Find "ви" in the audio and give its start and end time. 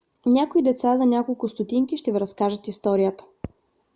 2.11-2.19